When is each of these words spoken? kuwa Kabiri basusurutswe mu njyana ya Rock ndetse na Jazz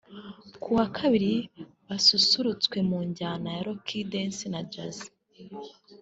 kuwa 0.61 0.85
Kabiri 0.97 1.33
basusurutswe 1.87 2.77
mu 2.89 2.99
njyana 3.09 3.47
ya 3.55 3.61
Rock 3.67 3.87
ndetse 4.09 4.43
na 4.53 4.61
Jazz 4.71 4.97